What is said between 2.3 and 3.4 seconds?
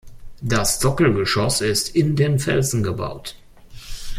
Felsen gebaut.